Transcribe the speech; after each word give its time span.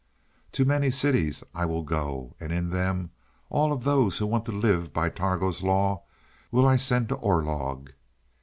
"To 0.53 0.65
many 0.65 0.89
cities 0.89 1.43
I 1.53 1.67
will 1.67 1.83
go. 1.83 2.35
And 2.39 2.51
in 2.51 2.71
them, 2.71 3.11
all 3.51 3.71
of 3.71 3.83
those 3.83 4.17
who 4.17 4.25
want 4.25 4.45
to 4.45 4.51
live 4.51 4.91
by 4.91 5.09
Targo's 5.09 5.61
law 5.61 6.01
will 6.49 6.67
I 6.67 6.75
send 6.75 7.07
to 7.09 7.15
Orlog. 7.17 7.91